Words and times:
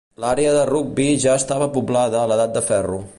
L'àrea 0.21 0.53
de 0.55 0.63
Rugby 0.69 1.05
ja 1.25 1.37
estava 1.41 1.69
poblada 1.77 2.21
a 2.23 2.25
l'edat 2.33 2.57
del 2.57 2.69
ferro. 2.71 3.03